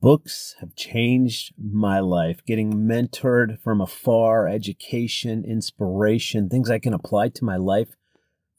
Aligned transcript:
Books 0.00 0.56
have 0.60 0.74
changed 0.76 1.54
my 1.58 2.00
life. 2.00 2.44
Getting 2.46 2.74
mentored 2.74 3.58
from 3.62 3.80
afar, 3.80 4.46
education, 4.46 5.42
inspiration, 5.42 6.48
things 6.50 6.70
I 6.70 6.78
can 6.78 6.92
apply 6.92 7.30
to 7.30 7.44
my 7.44 7.56
life 7.56 7.96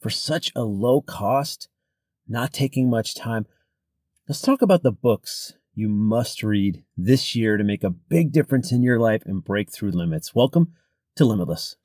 for 0.00 0.10
such 0.10 0.50
a 0.56 0.62
low 0.62 1.00
cost, 1.00 1.68
not 2.26 2.52
taking 2.52 2.90
much 2.90 3.14
time. 3.14 3.46
Let's 4.28 4.42
talk 4.42 4.62
about 4.62 4.82
the 4.82 4.92
books 4.92 5.54
you 5.74 5.88
must 5.88 6.42
read 6.42 6.82
this 6.96 7.36
year 7.36 7.56
to 7.56 7.62
make 7.62 7.84
a 7.84 7.90
big 7.90 8.32
difference 8.32 8.72
in 8.72 8.82
your 8.82 8.98
life 8.98 9.22
and 9.24 9.44
break 9.44 9.70
through 9.70 9.92
limits. 9.92 10.34
Welcome 10.34 10.74
to 11.14 11.24
Limitless. 11.24 11.76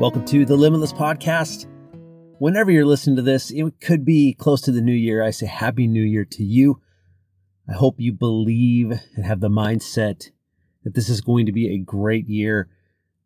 Welcome 0.00 0.24
to 0.24 0.46
the 0.46 0.56
Limitless 0.56 0.94
Podcast. 0.94 1.66
Whenever 2.38 2.70
you're 2.70 2.86
listening 2.86 3.16
to 3.16 3.22
this, 3.22 3.50
it 3.50 3.82
could 3.82 4.02
be 4.02 4.32
close 4.32 4.62
to 4.62 4.72
the 4.72 4.80
new 4.80 4.94
year. 4.94 5.22
I 5.22 5.28
say 5.28 5.44
Happy 5.44 5.86
New 5.86 6.02
Year 6.02 6.24
to 6.24 6.42
you. 6.42 6.80
I 7.68 7.74
hope 7.74 7.96
you 8.00 8.10
believe 8.10 8.98
and 9.14 9.26
have 9.26 9.40
the 9.40 9.50
mindset 9.50 10.30
that 10.84 10.94
this 10.94 11.10
is 11.10 11.20
going 11.20 11.44
to 11.44 11.52
be 11.52 11.68
a 11.68 11.78
great 11.78 12.26
year, 12.30 12.70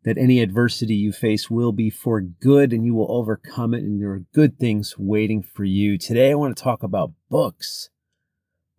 that 0.03 0.17
any 0.17 0.41
adversity 0.41 0.95
you 0.95 1.13
face 1.13 1.49
will 1.49 1.71
be 1.71 1.89
for 1.89 2.19
good 2.19 2.73
and 2.73 2.85
you 2.85 2.93
will 2.93 3.09
overcome 3.09 3.73
it, 3.73 3.83
and 3.83 4.01
there 4.01 4.11
are 4.11 4.25
good 4.33 4.59
things 4.59 4.95
waiting 4.97 5.41
for 5.41 5.63
you. 5.63 5.97
Today, 5.97 6.31
I 6.31 6.35
want 6.35 6.57
to 6.57 6.61
talk 6.61 6.83
about 6.83 7.13
books. 7.29 7.89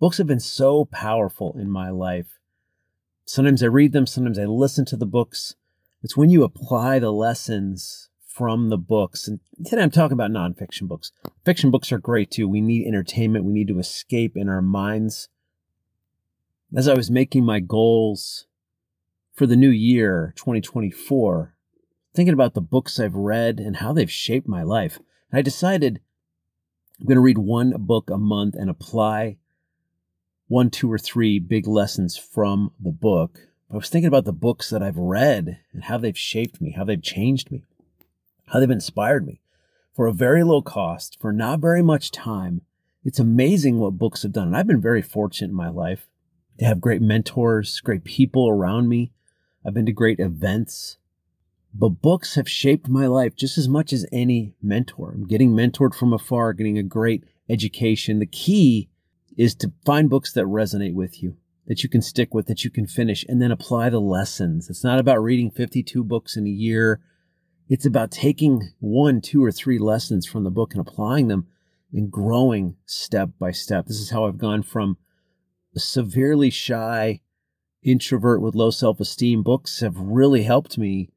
Books 0.01 0.19
have 0.19 0.27
been 0.27 0.39
so 0.39 0.85
powerful 0.85 1.57
in 1.59 1.71
my 1.71 1.89
life. 1.89 2.39
Sometimes 3.25 3.63
I 3.63 3.69
read 3.69 3.93
them, 3.93 4.07
sometimes 4.07 4.39
I 4.39 4.45
listen 4.45 4.85
to 4.85 4.99
the 4.99 5.07
books. 5.07 5.57
It's 6.03 6.17
when 6.17 6.31
you 6.31 6.45
apply 6.45 6.99
the 6.99 7.13
lessons 7.13 8.11
from 8.27 8.69
the 8.69 8.77
books. 8.77 9.27
And 9.27 9.41
today 9.65 9.83
I'm 9.83 9.91
talking 9.91 10.13
about 10.13 10.31
nonfiction 10.31 10.89
books. 10.89 11.11
Fiction 11.45 11.71
books 11.71 11.91
are 11.91 11.99
great 11.99 12.31
too. 12.31 12.49
We 12.49 12.61
need 12.61 12.87
entertainment, 12.87 13.45
we 13.45 13.53
need 13.53 13.69
to 13.69 13.79
escape 13.79 14.37
in 14.37 14.49
our 14.49 14.61
minds. 14.61 15.29
As 16.75 16.87
I 16.87 16.95
was 16.95 17.11
making 17.11 17.45
my 17.45 17.61
goals 17.61 18.47
for 19.33 19.47
the 19.47 19.57
new 19.57 19.71
year, 19.71 20.35
2024, 20.37 21.55
thinking 22.15 22.35
about 22.35 22.55
the 22.55 22.61
books 22.61 23.01
I've 23.01 23.15
read 23.15 23.59
and 23.59 23.77
how 23.77 23.93
they've 23.93 24.11
shaped 24.11 24.49
my 24.49 24.63
life, 24.63 24.99
I 25.33 25.43
decided 25.43 26.01
I'm 27.01 27.07
going 27.07 27.17
to 27.17 27.23
read 27.23 27.39
one 27.39 27.73
book 27.79 28.11
a 28.11 28.19
month 28.19 28.55
and 28.55 28.69
apply 28.69 29.39
one, 30.49 30.71
two, 30.71 30.93
or 30.93 30.99
three 30.99 31.39
big 31.39 31.67
lessons 31.67 32.17
from 32.17 32.73
the 32.79 32.93
book 32.93 33.41
I 33.71 33.75
was 33.75 33.89
thinking 33.89 34.07
about 34.07 34.25
the 34.25 34.33
books 34.33 34.71
that 34.71 34.83
I've 34.83 34.97
read 34.97 35.59
and 35.73 35.85
how 35.85 35.99
they've 35.99 36.17
shaped 36.17 36.61
me, 36.61 36.71
how 36.71 36.85
they've 36.85 37.03
changed 37.03 37.51
me, 37.51 37.65
how 38.47 38.61
they've 38.61 38.71
inspired 38.71 39.27
me. 39.27 39.41
For 39.93 40.07
a 40.07 40.13
very 40.13 40.45
low 40.45 40.63
cost, 40.63 41.19
for 41.21 41.33
not 41.33 41.59
very 41.59 41.83
much 41.83 42.13
time, 42.13 42.61
it's 43.03 43.19
amazing 43.19 43.79
what 43.79 43.99
books 43.99 44.23
have 44.23 44.33
done. 44.33 44.49
And 44.49 44.57
I've 44.57 44.67
been 44.69 44.81
very 44.81 45.03
fortunate 45.03 45.49
in 45.49 45.57
my 45.57 45.69
life 45.69 46.07
to 46.59 46.65
have 46.65 46.81
great 46.81 47.03
mentors, 47.03 47.81
great 47.81 48.05
people 48.05 48.49
around 48.49 48.89
me. 48.89 49.11
I've 49.65 49.75
been 49.75 49.87
to 49.87 49.93
great 49.93 50.21
events. 50.21 50.99
But 51.75 52.01
books 52.03 52.37
have 52.37 52.49
shaped 52.49 52.89
my 52.89 53.07
life 53.07 53.35
just 53.35 53.59
as 53.59 53.69
much 53.69 53.93
as 53.93 54.07
any 54.13 54.55
mentor. 54.63 55.13
I'm 55.13 55.27
getting 55.27 55.51
mentored 55.51 55.95
from 55.95 56.13
afar, 56.13 56.53
getting 56.53 56.79
a 56.79 56.83
great 56.85 57.25
education. 57.49 58.21
The 58.21 58.27
key 58.27 58.91
is 59.37 59.55
to 59.57 59.73
find 59.85 60.09
books 60.09 60.33
that 60.33 60.45
resonate 60.45 60.95
with 60.95 61.23
you 61.23 61.37
that 61.67 61.83
you 61.83 61.89
can 61.89 62.03
stick 62.03 62.33
with, 62.33 62.47
that 62.47 62.65
you 62.65 62.71
can 62.71 62.87
finish, 62.87 63.25
and 63.29 63.43
then 63.43 63.51
apply 63.51 63.91
the 63.91 64.01
lessons. 64.01 64.71
It's 64.71 64.85
not 64.85 64.99
about 64.99 65.23
reading 65.23 65.51
52 65.51 66.05
books 66.05 66.37
in 66.37 66.47
a 66.47 66.51
year. 66.51 67.01
It's 67.69 67.87
about 67.87 68.11
taking 68.11 68.73
one, 68.79 69.21
two, 69.21 69.45
or 69.45 69.51
three 69.51 69.79
lessons 69.79 70.27
from 70.27 70.45
the 70.45 70.51
book 70.51 70.75
and 70.75 70.81
applying 70.81 71.29
them 71.29 71.49
and 71.93 72.11
growing 72.11 72.77
step 72.87 73.31
by 73.39 73.51
step. 73.51 73.87
This 73.87 73.99
is 74.01 74.11
how 74.11 74.27
I've 74.27 74.39
gone 74.39 74.63
from 74.63 74.99
a 75.75 75.81
severely 75.81 76.51
shy 76.51 77.21
introvert 77.83 78.41
with 78.41 78.55
low 78.55 78.71
self 78.71 79.01
esteem. 79.01 79.43
Books 79.43 79.81
have 79.81 79.99
really 79.99 80.45
helped 80.45 80.79
me 80.79 81.11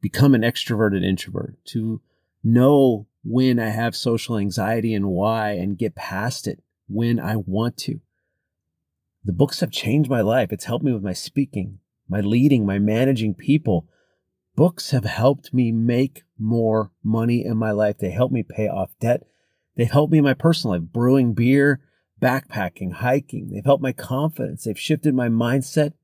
become 0.00 0.34
an 0.34 0.42
extroverted 0.42 1.02
introvert, 1.02 1.56
to 1.64 2.02
know 2.42 3.06
when 3.22 3.58
I 3.58 3.70
have 3.70 3.96
social 3.96 4.36
anxiety 4.36 4.92
and 4.92 5.06
why, 5.06 5.52
and 5.52 5.78
get 5.78 5.94
past 5.94 6.46
it 6.46 6.62
when 6.88 7.18
I 7.18 7.36
want 7.36 7.78
to. 7.78 8.00
The 9.24 9.32
books 9.32 9.60
have 9.60 9.70
changed 9.70 10.10
my 10.10 10.20
life. 10.20 10.52
It's 10.52 10.66
helped 10.66 10.84
me 10.84 10.92
with 10.92 11.02
my 11.02 11.14
speaking, 11.14 11.78
my 12.08 12.20
leading, 12.20 12.66
my 12.66 12.78
managing 12.78 13.34
people. 13.34 13.88
Books 14.54 14.90
have 14.90 15.04
helped 15.04 15.54
me 15.54 15.72
make 15.72 16.22
more 16.38 16.92
money 17.02 17.44
in 17.44 17.56
my 17.56 17.70
life. 17.70 17.98
They 17.98 18.10
help 18.10 18.30
me 18.30 18.42
pay 18.42 18.68
off 18.68 18.90
debt. 19.00 19.22
They've 19.76 19.90
helped 19.90 20.12
me 20.12 20.18
in 20.18 20.24
my 20.24 20.34
personal 20.34 20.76
life, 20.76 20.88
brewing 20.92 21.32
beer, 21.32 21.80
backpacking, 22.20 22.92
hiking. 22.92 23.50
They've 23.50 23.64
helped 23.64 23.82
my 23.82 23.92
confidence. 23.92 24.64
They've 24.64 24.78
shifted 24.78 25.14
my 25.14 25.28
mindset, 25.28 25.94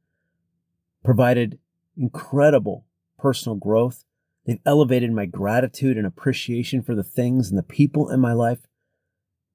provided 1.05 1.59
incredible 1.97 2.87
personal 3.19 3.57
growth. 3.57 4.05
They've 4.47 4.61
elevated 4.65 5.13
my 5.13 5.27
gratitude 5.27 5.99
and 5.99 6.07
appreciation 6.07 6.83
for 6.83 6.95
the 6.95 7.05
things 7.05 7.51
and 7.51 7.59
the 7.59 7.63
people 7.63 8.09
in 8.09 8.19
my 8.19 8.33
life, 8.33 8.61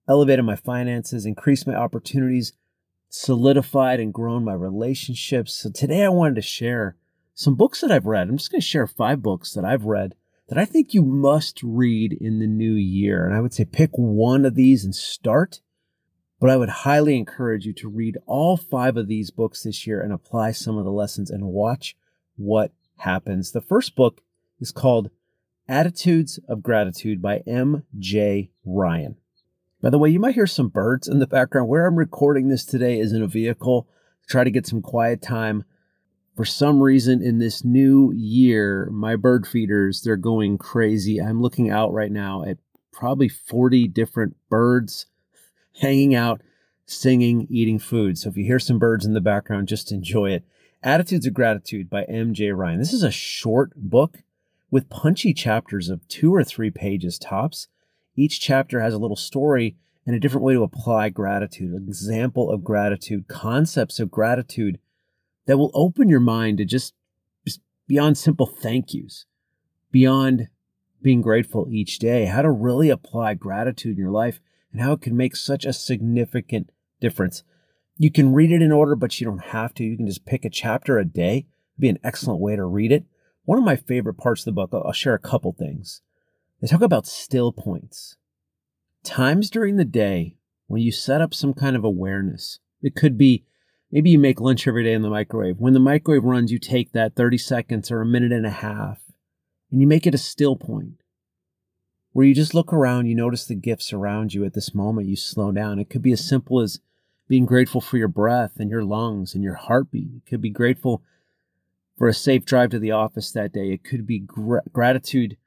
elevated 0.07 0.45
my 0.45 0.55
finances, 0.55 1.25
increased 1.25 1.67
my 1.67 1.75
opportunities, 1.75 2.53
solidified 3.15 3.99
and 3.99 4.13
grown 4.13 4.43
my 4.43 4.53
relationships. 4.53 5.53
So 5.53 5.71
today 5.71 6.03
I 6.03 6.09
wanted 6.09 6.35
to 6.35 6.41
share 6.41 6.97
some 7.33 7.55
books 7.55 7.81
that 7.81 7.91
I've 7.91 8.05
read. 8.05 8.27
I'm 8.27 8.37
just 8.37 8.51
going 8.51 8.61
to 8.61 8.67
share 8.67 8.87
five 8.87 9.21
books 9.21 9.53
that 9.53 9.65
I've 9.65 9.85
read 9.85 10.15
that 10.47 10.57
I 10.57 10.65
think 10.65 10.93
you 10.93 11.01
must 11.01 11.61
read 11.63 12.13
in 12.13 12.39
the 12.39 12.47
new 12.47 12.73
year. 12.73 13.25
And 13.25 13.35
I 13.35 13.41
would 13.41 13.53
say 13.53 13.65
pick 13.65 13.91
one 13.93 14.45
of 14.45 14.55
these 14.55 14.83
and 14.83 14.93
start. 14.93 15.61
But 16.39 16.49
I 16.49 16.57
would 16.57 16.69
highly 16.69 17.17
encourage 17.17 17.65
you 17.65 17.73
to 17.73 17.89
read 17.89 18.17
all 18.25 18.57
five 18.57 18.97
of 18.97 19.07
these 19.07 19.31
books 19.31 19.63
this 19.63 19.87
year 19.87 20.01
and 20.01 20.11
apply 20.11 20.51
some 20.51 20.77
of 20.77 20.83
the 20.83 20.91
lessons 20.91 21.31
and 21.31 21.45
watch 21.45 21.95
what 22.35 22.73
happens. 22.97 23.51
The 23.51 23.61
first 23.61 23.95
book 23.95 24.21
is 24.59 24.71
called 24.71 25.09
Attitudes 25.67 26.39
of 26.49 26.61
Gratitude 26.61 27.21
by 27.21 27.37
M.J. 27.47 28.51
Ryan. 28.65 29.15
By 29.85 29.91
the 29.91 29.99
way, 29.99 30.09
you 30.09 30.19
might 30.19 30.33
hear 30.33 30.47
some 30.47 30.69
birds 30.69 31.07
in 31.07 31.19
the 31.19 31.27
background. 31.27 31.69
Where 31.69 31.85
I'm 31.85 31.95
recording 31.95 32.47
this 32.47 32.65
today 32.65 32.99
is 32.99 33.13
in 33.13 33.21
a 33.21 33.27
vehicle. 33.27 33.87
Try 34.27 34.43
to 34.43 34.49
get 34.49 34.65
some 34.65 34.81
quiet 34.81 35.21
time. 35.21 35.63
For 36.35 36.43
some 36.43 36.81
reason 36.81 37.21
in 37.21 37.37
this 37.37 37.63
new 37.63 38.11
year, 38.11 38.89
my 38.91 39.15
bird 39.15 39.45
feeders, 39.45 40.01
they're 40.01 40.15
going 40.15 40.57
crazy. 40.57 41.21
I'm 41.21 41.39
looking 41.39 41.69
out 41.69 41.93
right 41.93 42.11
now 42.11 42.43
at 42.45 42.57
probably 42.91 43.29
40 43.29 43.87
different 43.89 44.35
birds 44.49 45.05
hanging 45.81 46.15
out, 46.15 46.41
singing, 46.87 47.45
eating 47.51 47.77
food. 47.77 48.17
So 48.17 48.29
if 48.29 48.37
you 48.37 48.43
hear 48.43 48.57
some 48.57 48.79
birds 48.79 49.05
in 49.05 49.13
the 49.13 49.21
background, 49.21 49.67
just 49.67 49.91
enjoy 49.91 50.31
it. 50.31 50.45
Attitudes 50.81 51.27
of 51.27 51.35
Gratitude 51.35 51.91
by 51.91 52.05
M.J. 52.05 52.53
Ryan. 52.53 52.79
This 52.79 52.91
is 52.91 53.03
a 53.03 53.11
short 53.11 53.71
book 53.75 54.23
with 54.71 54.89
punchy 54.89 55.31
chapters 55.31 55.89
of 55.89 56.07
two 56.07 56.33
or 56.33 56.43
three 56.43 56.71
pages 56.71 57.19
tops. 57.19 57.67
Each 58.15 58.39
chapter 58.39 58.79
has 58.81 58.93
a 58.93 58.97
little 58.97 59.17
story 59.17 59.75
and 60.05 60.15
a 60.15 60.19
different 60.19 60.45
way 60.45 60.53
to 60.53 60.63
apply 60.63 61.09
gratitude, 61.09 61.73
an 61.73 61.85
example 61.87 62.49
of 62.49 62.63
gratitude, 62.63 63.27
concepts 63.27 63.99
of 63.99 64.11
gratitude 64.11 64.79
that 65.47 65.57
will 65.57 65.71
open 65.73 66.09
your 66.09 66.19
mind 66.19 66.59
to 66.59 66.65
just, 66.65 66.93
just 67.45 67.61
beyond 67.87 68.17
simple 68.17 68.45
thank 68.45 68.93
yous, 68.93 69.25
beyond 69.91 70.47
being 71.01 71.21
grateful 71.21 71.67
each 71.69 71.99
day, 71.99 72.25
how 72.25 72.41
to 72.41 72.51
really 72.51 72.89
apply 72.89 73.33
gratitude 73.33 73.97
in 73.97 74.03
your 74.03 74.11
life 74.11 74.39
and 74.71 74.81
how 74.81 74.93
it 74.93 75.01
can 75.01 75.15
make 75.15 75.35
such 75.35 75.65
a 75.65 75.73
significant 75.73 76.71
difference. 76.99 77.43
You 77.97 78.11
can 78.11 78.33
read 78.33 78.51
it 78.51 78.61
in 78.61 78.71
order, 78.71 78.95
but 78.95 79.19
you 79.19 79.25
don't 79.25 79.45
have 79.45 79.73
to. 79.75 79.83
You 79.83 79.97
can 79.97 80.07
just 80.07 80.25
pick 80.25 80.45
a 80.45 80.49
chapter 80.49 80.97
a 80.97 81.05
day. 81.05 81.37
It'd 81.37 81.79
be 81.79 81.89
an 81.89 81.99
excellent 82.03 82.41
way 82.41 82.55
to 82.55 82.65
read 82.65 82.91
it. 82.91 83.05
One 83.43 83.57
of 83.57 83.63
my 83.63 83.75
favorite 83.75 84.15
parts 84.15 84.41
of 84.41 84.45
the 84.45 84.51
book, 84.51 84.71
I'll 84.73 84.91
share 84.91 85.13
a 85.13 85.19
couple 85.19 85.53
things. 85.53 86.01
They 86.65 86.69
talk 86.69 86.81
about 86.81 87.05
still 87.05 87.51
points. 87.51 88.17
Times 89.03 89.51
during 89.51 89.77
the 89.77 89.85
day 89.85 90.37
when 90.65 90.81
you 90.81 90.91
set 90.91 91.21
up 91.21 91.31
some 91.31 91.53
kind 91.53 91.75
of 91.75 91.83
awareness. 91.83 92.57
It 92.81 92.95
could 92.95 93.19
be 93.19 93.45
maybe 93.91 94.09
you 94.09 94.17
make 94.17 94.41
lunch 94.41 94.67
every 94.67 94.83
day 94.83 94.93
in 94.93 95.03
the 95.03 95.09
microwave. 95.11 95.59
When 95.59 95.73
the 95.73 95.79
microwave 95.79 96.23
runs, 96.23 96.51
you 96.51 96.57
take 96.57 96.91
that 96.91 97.13
30 97.13 97.37
seconds 97.37 97.91
or 97.91 98.01
a 98.01 98.05
minute 98.05 98.31
and 98.31 98.47
a 98.47 98.49
half 98.49 98.97
and 99.71 99.79
you 99.79 99.85
make 99.85 100.07
it 100.07 100.15
a 100.15 100.17
still 100.17 100.55
point 100.55 101.03
where 102.13 102.25
you 102.25 102.33
just 102.33 102.55
look 102.55 102.73
around, 102.73 103.05
you 103.05 103.13
notice 103.13 103.45
the 103.45 103.53
gifts 103.53 103.93
around 103.93 104.33
you 104.33 104.43
at 104.43 104.55
this 104.55 104.73
moment, 104.73 105.07
you 105.07 105.15
slow 105.15 105.51
down. 105.51 105.77
It 105.77 105.91
could 105.91 106.01
be 106.01 106.13
as 106.13 106.27
simple 106.27 106.59
as 106.61 106.79
being 107.27 107.45
grateful 107.45 107.79
for 107.79 107.99
your 107.99 108.07
breath 108.07 108.53
and 108.57 108.71
your 108.71 108.83
lungs 108.83 109.35
and 109.35 109.43
your 109.43 109.53
heartbeat. 109.53 110.09
It 110.15 110.25
could 110.27 110.41
be 110.41 110.49
grateful 110.49 111.03
for 111.95 112.07
a 112.07 112.13
safe 112.13 112.43
drive 112.43 112.71
to 112.71 112.79
the 112.79 112.89
office 112.89 113.31
that 113.33 113.53
day. 113.53 113.71
It 113.71 113.83
could 113.83 114.07
be 114.07 114.17
gr- 114.17 114.65
gratitude 114.73 115.37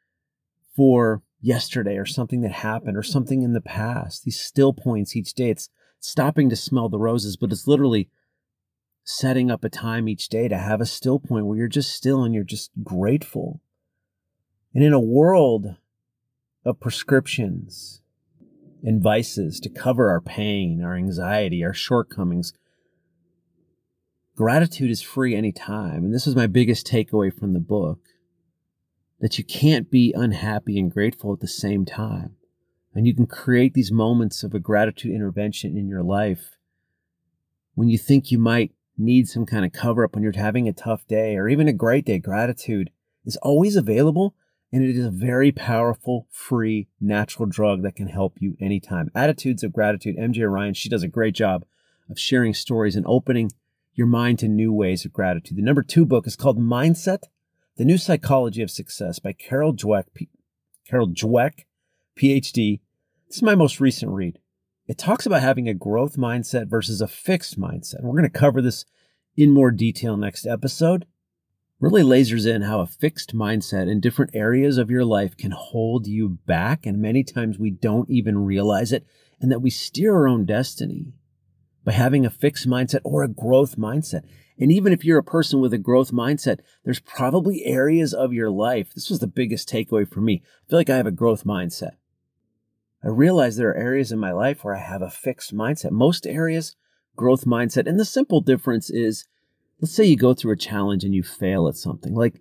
for 0.78 1.24
yesterday 1.40 1.96
or 1.96 2.06
something 2.06 2.40
that 2.42 2.52
happened 2.52 2.96
or 2.96 3.02
something 3.02 3.42
in 3.42 3.52
the 3.52 3.60
past. 3.60 4.22
These 4.22 4.38
still 4.38 4.72
points 4.72 5.16
each 5.16 5.34
day. 5.34 5.50
It's 5.50 5.70
stopping 5.98 6.48
to 6.50 6.54
smell 6.54 6.88
the 6.88 7.00
roses, 7.00 7.36
but 7.36 7.50
it's 7.50 7.66
literally 7.66 8.08
setting 9.02 9.50
up 9.50 9.64
a 9.64 9.68
time 9.68 10.08
each 10.08 10.28
day 10.28 10.46
to 10.46 10.56
have 10.56 10.80
a 10.80 10.86
still 10.86 11.18
point 11.18 11.46
where 11.46 11.58
you're 11.58 11.66
just 11.66 11.90
still 11.90 12.22
and 12.22 12.32
you're 12.32 12.44
just 12.44 12.70
grateful. 12.84 13.60
And 14.72 14.84
in 14.84 14.92
a 14.92 15.00
world 15.00 15.74
of 16.64 16.78
prescriptions 16.78 18.00
and 18.84 19.02
vices 19.02 19.58
to 19.58 19.68
cover 19.68 20.08
our 20.10 20.20
pain, 20.20 20.80
our 20.84 20.94
anxiety, 20.94 21.64
our 21.64 21.74
shortcomings. 21.74 22.52
Gratitude 24.36 24.92
is 24.92 25.02
free 25.02 25.34
anytime. 25.34 26.04
And 26.04 26.14
this 26.14 26.26
was 26.26 26.36
my 26.36 26.46
biggest 26.46 26.86
takeaway 26.86 27.36
from 27.36 27.52
the 27.52 27.58
book 27.58 27.98
that 29.20 29.38
you 29.38 29.44
can't 29.44 29.90
be 29.90 30.12
unhappy 30.16 30.78
and 30.78 30.90
grateful 30.90 31.32
at 31.32 31.40
the 31.40 31.48
same 31.48 31.84
time. 31.84 32.36
And 32.94 33.06
you 33.06 33.14
can 33.14 33.26
create 33.26 33.74
these 33.74 33.92
moments 33.92 34.42
of 34.42 34.54
a 34.54 34.58
gratitude 34.58 35.14
intervention 35.14 35.76
in 35.76 35.88
your 35.88 36.02
life 36.02 36.56
when 37.74 37.88
you 37.88 37.98
think 37.98 38.30
you 38.30 38.38
might 38.38 38.72
need 38.96 39.28
some 39.28 39.46
kind 39.46 39.64
of 39.64 39.72
cover 39.72 40.04
up 40.04 40.14
when 40.14 40.22
you're 40.22 40.32
having 40.32 40.68
a 40.68 40.72
tough 40.72 41.06
day 41.06 41.36
or 41.36 41.48
even 41.48 41.68
a 41.68 41.72
great 41.72 42.04
day. 42.04 42.18
Gratitude 42.18 42.90
is 43.24 43.36
always 43.36 43.76
available 43.76 44.34
and 44.72 44.84
it 44.84 44.96
is 44.96 45.04
a 45.04 45.10
very 45.10 45.52
powerful, 45.52 46.26
free, 46.30 46.88
natural 47.00 47.46
drug 47.46 47.82
that 47.82 47.96
can 47.96 48.08
help 48.08 48.36
you 48.40 48.56
anytime. 48.60 49.10
Attitudes 49.14 49.62
of 49.62 49.72
Gratitude, 49.72 50.16
MJ 50.16 50.50
Ryan, 50.50 50.74
she 50.74 50.88
does 50.88 51.02
a 51.02 51.08
great 51.08 51.34
job 51.34 51.64
of 52.10 52.18
sharing 52.18 52.54
stories 52.54 52.96
and 52.96 53.06
opening 53.06 53.50
your 53.94 54.06
mind 54.06 54.38
to 54.40 54.48
new 54.48 54.72
ways 54.72 55.04
of 55.04 55.12
gratitude. 55.12 55.56
The 55.56 55.62
number 55.62 55.82
two 55.82 56.04
book 56.04 56.26
is 56.26 56.36
called 56.36 56.58
Mindset, 56.58 57.24
The 57.78 57.84
New 57.84 57.96
Psychology 57.96 58.60
of 58.60 58.72
Success 58.72 59.20
by 59.20 59.32
Carol 59.32 59.72
Dweck, 59.72 60.06
P- 60.12 60.28
Carol 60.84 61.06
Dweck, 61.06 61.64
PhD. 62.18 62.80
This 63.28 63.36
is 63.36 63.42
my 63.42 63.54
most 63.54 63.78
recent 63.78 64.10
read. 64.10 64.40
It 64.88 64.98
talks 64.98 65.26
about 65.26 65.42
having 65.42 65.68
a 65.68 65.74
growth 65.74 66.16
mindset 66.16 66.66
versus 66.66 67.00
a 67.00 67.06
fixed 67.06 67.56
mindset. 67.56 68.02
We're 68.02 68.18
going 68.18 68.24
to 68.24 68.30
cover 68.30 68.60
this 68.60 68.84
in 69.36 69.52
more 69.52 69.70
detail 69.70 70.16
next 70.16 70.44
episode 70.44 71.06
really 71.80 72.02
lasers 72.02 72.52
in 72.52 72.62
how 72.62 72.80
a 72.80 72.86
fixed 72.86 73.34
mindset 73.34 73.88
in 73.88 74.00
different 74.00 74.34
areas 74.34 74.78
of 74.78 74.90
your 74.90 75.04
life 75.04 75.36
can 75.36 75.52
hold 75.52 76.06
you 76.06 76.28
back. 76.28 76.84
And 76.84 77.00
many 77.00 77.22
times 77.22 77.58
we 77.58 77.70
don't 77.70 78.10
even 78.10 78.44
realize 78.44 78.92
it, 78.92 79.06
and 79.40 79.52
that 79.52 79.60
we 79.60 79.70
steer 79.70 80.14
our 80.14 80.26
own 80.26 80.44
destiny 80.44 81.12
by 81.84 81.92
having 81.92 82.26
a 82.26 82.30
fixed 82.30 82.68
mindset 82.68 83.00
or 83.04 83.22
a 83.22 83.28
growth 83.28 83.76
mindset. 83.76 84.22
And 84.58 84.72
even 84.72 84.92
if 84.92 85.04
you're 85.04 85.18
a 85.18 85.24
person 85.24 85.60
with 85.60 85.72
a 85.72 85.78
growth 85.78 86.10
mindset, 86.10 86.60
there's 86.84 87.00
probably 87.00 87.64
areas 87.64 88.12
of 88.12 88.32
your 88.32 88.50
life. 88.50 88.92
This 88.92 89.08
was 89.08 89.20
the 89.20 89.26
biggest 89.26 89.68
takeaway 89.68 90.10
for 90.10 90.20
me. 90.20 90.42
I 90.44 90.70
feel 90.70 90.78
like 90.78 90.90
I 90.90 90.96
have 90.96 91.06
a 91.06 91.12
growth 91.12 91.44
mindset. 91.44 91.92
I 93.04 93.08
realize 93.08 93.56
there 93.56 93.70
are 93.70 93.76
areas 93.76 94.10
in 94.10 94.18
my 94.18 94.32
life 94.32 94.64
where 94.64 94.74
I 94.74 94.80
have 94.80 95.02
a 95.02 95.10
fixed 95.10 95.54
mindset. 95.54 95.92
Most 95.92 96.26
areas, 96.26 96.74
growth 97.14 97.44
mindset. 97.44 97.86
And 97.86 98.00
the 98.00 98.04
simple 98.04 98.40
difference 98.40 98.90
is 98.90 99.24
let's 99.80 99.94
say 99.94 100.04
you 100.04 100.16
go 100.16 100.34
through 100.34 100.52
a 100.52 100.56
challenge 100.56 101.04
and 101.04 101.14
you 101.14 101.22
fail 101.22 101.68
at 101.68 101.76
something, 101.76 102.14
like 102.14 102.40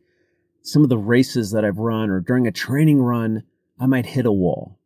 some 0.63 0.83
of 0.83 0.89
the 0.89 0.97
races 0.97 1.51
that 1.51 1.63
I've 1.63 1.77
run 1.77 2.09
or 2.09 2.19
during 2.19 2.47
a 2.47 2.51
training 2.51 3.01
run, 3.01 3.43
I 3.79 3.85
might 3.85 4.07
hit 4.07 4.25
a 4.25 4.31
wall. 4.31 4.79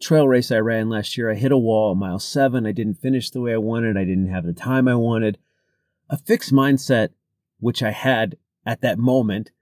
Trail 0.00 0.26
race 0.26 0.50
I 0.50 0.58
ran 0.58 0.88
last 0.88 1.18
year, 1.18 1.30
I 1.30 1.34
hit 1.34 1.52
a 1.52 1.58
wall 1.58 1.94
mile 1.94 2.18
seven. 2.18 2.66
I 2.66 2.72
didn't 2.72 3.02
finish 3.02 3.30
the 3.30 3.40
way 3.40 3.52
I 3.52 3.58
wanted. 3.58 3.96
I 3.96 4.04
didn't 4.04 4.30
have 4.30 4.46
the 4.46 4.52
time 4.52 4.88
I 4.88 4.94
wanted. 4.94 5.38
A 6.10 6.18
fixed 6.18 6.52
mindset, 6.52 7.10
which 7.60 7.82
I 7.82 7.92
had 7.92 8.36
at 8.66 8.80
that 8.82 8.98
moment, 8.98 9.52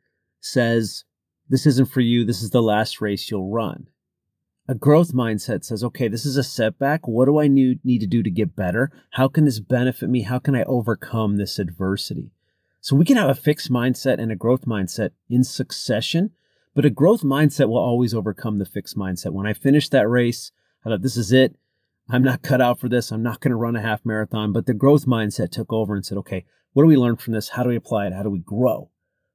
says, 0.40 1.04
This 1.48 1.66
isn't 1.66 1.90
for 1.90 2.00
you. 2.00 2.24
This 2.24 2.42
is 2.42 2.50
the 2.50 2.62
last 2.62 3.00
race 3.00 3.30
you'll 3.30 3.50
run. 3.50 3.88
A 4.70 4.74
growth 4.74 5.12
mindset 5.12 5.64
says, 5.64 5.82
okay, 5.82 6.08
this 6.08 6.26
is 6.26 6.36
a 6.36 6.42
setback. 6.42 7.08
What 7.08 7.24
do 7.24 7.38
I 7.40 7.48
need, 7.48 7.80
to 7.84 8.06
do 8.06 8.22
to 8.22 8.30
get 8.30 8.54
better? 8.54 8.92
How 9.12 9.26
can 9.26 9.46
this 9.46 9.60
benefit 9.60 10.10
me? 10.10 10.22
How 10.22 10.38
can 10.38 10.54
I 10.54 10.62
overcome 10.64 11.36
this 11.36 11.58
adversity? 11.58 12.32
So 12.82 12.94
we 12.94 13.06
can 13.06 13.16
have 13.16 13.30
a 13.30 13.34
fixed 13.34 13.70
mindset 13.72 14.20
and 14.20 14.30
a 14.30 14.36
growth 14.36 14.66
mindset 14.66 15.12
in 15.30 15.42
succession, 15.42 16.32
but 16.74 16.84
a 16.84 16.90
growth 16.90 17.22
mindset 17.22 17.68
will 17.68 17.78
always 17.78 18.12
overcome 18.12 18.58
the 18.58 18.66
fixed 18.66 18.94
mindset. 18.94 19.32
When 19.32 19.46
I 19.46 19.54
finished 19.54 19.90
that 19.92 20.06
race, 20.06 20.52
I 20.84 20.90
thought, 20.90 21.00
this 21.00 21.16
is 21.16 21.32
it. 21.32 21.56
I'm 22.10 22.22
not 22.22 22.42
cut 22.42 22.60
out 22.60 22.80
for 22.80 22.88
this. 22.88 23.10
I'm 23.10 23.22
not 23.22 23.40
going 23.40 23.50
to 23.50 23.56
run 23.56 23.76
a 23.76 23.82
half 23.82 24.04
marathon. 24.04 24.52
But 24.52 24.66
the 24.66 24.74
growth 24.74 25.06
mindset 25.06 25.50
took 25.50 25.72
over 25.72 25.94
and 25.94 26.04
said, 26.04 26.18
okay, 26.18 26.44
what 26.72 26.82
do 26.82 26.86
we 26.86 26.96
learn 26.96 27.16
from 27.16 27.34
this? 27.34 27.50
How 27.50 27.62
do 27.62 27.68
we 27.68 27.76
apply 27.76 28.06
it? 28.06 28.12
How 28.14 28.22
do 28.22 28.30
we 28.30 28.38
grow? 28.38 28.90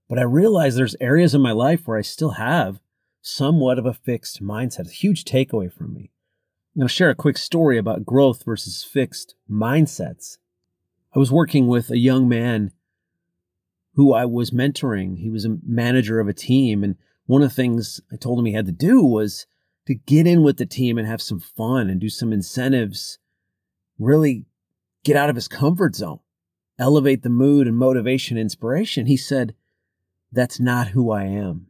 But 0.10 0.20
I 0.20 0.24
realized 0.24 0.78
there's 0.78 0.96
areas 1.00 1.36
in 1.36 1.42
my 1.42 1.52
life 1.52 1.88
where 1.88 1.98
I 1.98 2.02
still 2.02 2.31
have 2.31 2.80
somewhat 3.22 3.78
of 3.78 3.86
a 3.86 3.94
fixed 3.94 4.42
mindset. 4.44 4.88
A 4.88 4.92
huge 4.92 5.24
takeaway 5.24 5.72
from 5.72 5.94
me. 5.94 6.12
I'm 6.75 6.80
going 6.81 6.88
to 6.88 6.94
share 6.94 7.12
a 7.12 7.16
quick 7.16 7.38
story 7.38 7.78
about 7.78 8.06
growth 8.06 8.44
versus 8.44 8.84
fixed 8.84 9.36
mindsets. 9.50 10.40
I 11.16 11.20
was 11.20 11.31
working 11.31 11.68
with 11.68 11.92
a 11.92 12.00
young 12.00 12.28
man 12.28 12.72
who 13.94 14.14
I 14.14 14.25
was 14.25 14.50
mentoring. 14.50 15.20
He 15.20 15.30
was 15.30 15.46
a 15.46 15.58
manager 15.64 16.20
of 16.20 16.28
a 16.28 16.34
team. 16.34 16.84
And 16.84 16.96
one 17.28 17.44
of 17.44 17.50
the 17.50 17.56
things 17.56 18.02
I 18.12 18.16
told 18.16 18.40
him 18.40 18.46
he 18.46 18.54
had 18.54 18.66
to 18.66 18.72
do 18.72 19.04
was 19.04 19.46
to 19.88 19.96
get 19.96 20.28
in 20.28 20.44
with 20.44 20.58
the 20.58 20.66
team 20.66 20.98
and 20.98 21.08
have 21.08 21.22
some 21.22 21.40
fun 21.40 21.90
and 21.90 22.00
do 22.00 22.10
some 22.10 22.32
incentives, 22.32 23.20
really 24.00 24.46
get 25.04 25.16
out 25.16 25.30
of 25.30 25.36
his 25.36 25.48
comfort 25.48 25.96
zone, 25.96 26.20
elevate 26.80 27.24
the 27.24 27.30
mood 27.30 27.68
and 27.68 27.78
motivation, 27.78 28.38
inspiration. 28.38 29.06
He 29.06 29.18
said, 29.18 29.56
That's 30.32 30.60
not 30.60 30.90
who 30.90 31.12
I 31.12 31.24
am. 31.24 31.68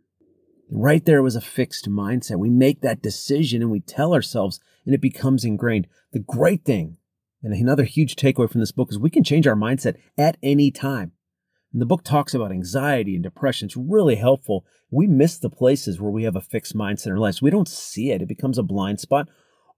Right 0.69 1.05
there 1.05 1.23
was 1.23 1.35
a 1.35 1.41
fixed 1.41 1.89
mindset. 1.89 2.39
We 2.39 2.49
make 2.49 2.81
that 2.81 3.01
decision 3.01 3.61
and 3.61 3.71
we 3.71 3.79
tell 3.79 4.13
ourselves, 4.13 4.59
and 4.85 4.93
it 4.93 5.01
becomes 5.01 5.45
ingrained. 5.45 5.87
The 6.11 6.19
great 6.19 6.65
thing, 6.65 6.97
and 7.41 7.53
another 7.53 7.83
huge 7.83 8.15
takeaway 8.15 8.49
from 8.49 8.59
this 8.59 8.71
book, 8.71 8.89
is 8.91 8.99
we 8.99 9.09
can 9.09 9.23
change 9.23 9.47
our 9.47 9.55
mindset 9.55 9.97
at 10.17 10.37
any 10.41 10.71
time. 10.71 11.12
And 11.73 11.81
the 11.81 11.87
book 11.87 12.03
talks 12.03 12.33
about 12.33 12.51
anxiety 12.51 13.15
and 13.15 13.23
depression. 13.23 13.65
It's 13.65 13.75
really 13.75 14.15
helpful. 14.15 14.63
We 14.91 15.07
miss 15.07 15.39
the 15.39 15.49
places 15.49 15.99
where 15.99 16.11
we 16.11 16.23
have 16.23 16.35
a 16.35 16.41
fixed 16.41 16.75
mindset 16.75 17.07
in 17.07 17.13
our 17.13 17.17
lives. 17.17 17.41
We 17.41 17.49
don't 17.49 17.67
see 17.67 18.11
it, 18.11 18.21
it 18.21 18.27
becomes 18.27 18.59
a 18.59 18.63
blind 18.63 18.99
spot, 18.99 19.27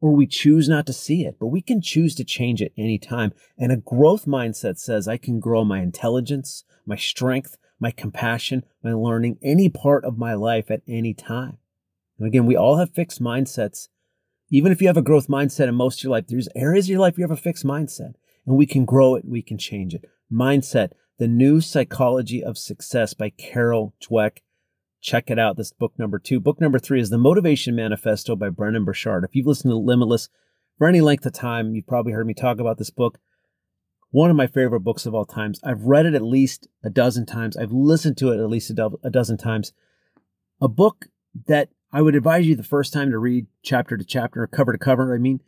or 0.02 0.12
we 0.12 0.28
choose 0.28 0.68
not 0.68 0.86
to 0.88 0.94
see 0.94 1.26
it. 1.26 1.38
But 1.40 1.48
we 1.48 1.62
can 1.62 1.82
choose 1.82 2.14
to 2.16 2.26
change 2.26 2.62
it 2.62 2.74
anytime. 2.78 3.32
And 3.58 3.72
a 3.72 3.78
growth 3.78 4.26
mindset 4.26 4.78
says 4.78 5.08
I 5.08 5.18
can 5.18 5.40
grow 5.40 5.64
my 5.64 5.80
intelligence, 5.80 6.66
my 6.86 6.98
strength, 6.98 7.58
my 7.80 7.92
compassion, 7.92 8.64
my 8.84 8.94
learning, 8.94 9.38
any 9.42 9.70
part 9.70 10.04
of 10.04 10.18
my 10.18 10.34
life 10.34 10.70
at 10.70 10.82
any 10.88 11.14
time. 11.14 11.58
And 12.20 12.28
again, 12.28 12.46
we 12.46 12.58
all 12.58 12.78
have 12.78 12.94
fixed 12.94 13.22
mindsets. 13.22 13.88
Even 14.50 14.72
if 14.72 14.82
you 14.82 14.88
have 14.88 14.98
a 14.98 15.02
growth 15.02 15.28
mindset 15.28 15.70
in 15.70 15.76
most 15.76 16.00
of 16.00 16.04
your 16.04 16.12
life, 16.12 16.26
there's 16.28 16.50
areas 16.56 16.86
of 16.86 16.90
your 16.90 17.00
life 17.00 17.18
you 17.18 17.24
have 17.24 17.32
a 17.32 17.38
fixed 17.38 17.66
mindset 17.66 18.14
and 18.46 18.56
we 18.56 18.66
can 18.66 18.86
grow 18.86 19.16
it, 19.16 19.26
we 19.26 19.42
can 19.42 19.58
change 19.58 19.94
it. 19.94 20.06
Mindset, 20.32 20.92
The 21.18 21.28
New 21.28 21.62
Psychology 21.62 22.44
of 22.44 22.58
Success 22.58 23.14
by 23.14 23.30
Carol 23.30 23.94
Dweck. 24.04 24.40
Check 25.02 25.30
it 25.30 25.40
out. 25.40 25.56
This 25.56 25.72
book 25.72 25.94
number 25.98 26.20
two. 26.20 26.40
Book 26.40 26.60
number 26.60 26.80
three 26.80 27.00
is 27.00 27.10
The 27.10 27.18
Motivation 27.18 27.76
Manifesto 27.76 28.36
by 28.36 28.50
Brendon 28.50 28.84
Burchard. 28.84 29.24
If 29.24 29.36
you've 29.36 29.48
listened 29.48 29.72
to 29.72 29.78
Limitless 29.78 30.30
for 30.78 30.88
any 30.88 31.02
length 31.02 31.26
of 31.26 31.34
time, 31.34 31.74
you've 31.74 31.88
probably 31.88 32.12
heard 32.12 32.28
me 32.28 32.34
talk 32.34 32.60
about 32.60 32.78
this 32.78 32.90
book 32.90 33.20
one 34.16 34.30
of 34.30 34.38
my 34.38 34.48
favorite 34.48 34.80
books 34.80 35.06
of 35.06 35.14
all 35.14 35.26
times. 35.26 35.60
I've 35.62 35.84
read 35.84 36.06
it 36.06 36.14
at 36.14 36.22
least 36.22 36.70
a 36.82 36.90
dozen 36.90 37.26
times. 37.26 37.58
I've 37.58 37.74
listened 37.74 38.16
to 38.20 38.32
it 38.32 38.40
at 38.40 38.50
least 38.50 38.70
a, 38.70 38.74
do- 38.74 39.00
a 39.04 39.10
dozen 39.10 39.36
times. 39.36 39.74
A 40.62 40.70
book 40.70 41.08
that 41.48 41.68
I 41.92 42.02
would 42.02 42.16
advise 42.16 42.48
you 42.48 42.56
the 42.56 42.64
first 42.64 42.94
time 42.94 43.12
to 43.12 43.18
read 43.18 43.48
chapter 43.62 43.98
to 43.98 44.06
chapter, 44.06 44.48
cover 44.48 44.72
to 44.72 44.78
cover, 44.78 45.14
I 45.14 45.18
mean. 45.18 45.42